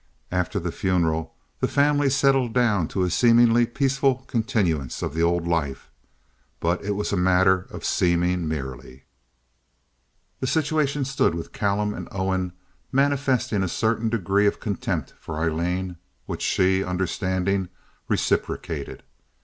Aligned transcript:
After 0.31 0.57
the 0.59 0.71
funeral 0.71 1.35
the 1.59 1.67
family 1.67 2.09
settled 2.09 2.55
down 2.55 2.87
to 2.87 3.03
a 3.03 3.11
seemingly 3.11 3.67
peaceful 3.67 4.23
continuance 4.25 5.03
of 5.03 5.13
the 5.13 5.21
old 5.21 5.45
life; 5.47 5.91
but 6.59 6.83
it 6.83 6.95
was 6.95 7.13
a 7.13 7.15
matter 7.15 7.67
of 7.69 7.85
seeming 7.85 8.47
merely. 8.47 9.03
The 10.39 10.47
situation 10.47 11.05
stood 11.05 11.35
with 11.35 11.53
Callum 11.53 11.93
and 11.93 12.07
Owen 12.11 12.51
manifesting 12.91 13.61
a 13.61 13.67
certain 13.69 14.09
degree 14.09 14.47
of 14.47 14.59
contempt 14.59 15.13
for 15.19 15.35
Aileen, 15.37 15.97
which 16.25 16.41
she, 16.41 16.83
understanding, 16.83 17.69
reciprocated. 18.07 19.03